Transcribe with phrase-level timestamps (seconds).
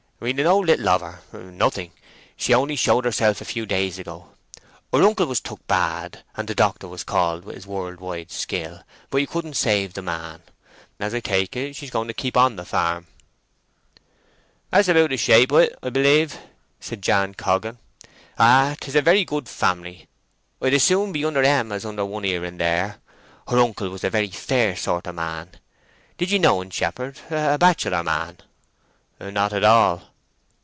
[0.21, 1.93] "We d' know little of her—nothing.
[2.37, 4.29] She only showed herself a few days ago.
[4.93, 8.83] Her uncle was took bad, and the doctor was called with his world wide skill;
[9.09, 10.43] but he couldn't save the man.
[10.99, 13.07] As I take it, she's going to keep on the farm.
[14.69, 16.37] "That's about the shape o't, 'a b'lieve,"
[16.79, 17.79] said Jan Coggan.
[18.37, 20.07] "Ay, 'tis a very good family.
[20.61, 22.97] I'd as soon be under 'em as under one here and there.
[23.47, 25.49] Her uncle was a very fair sort of man.
[26.19, 28.37] Did ye know en, shepherd—a bachelor man?"
[29.19, 30.09] "Not at all."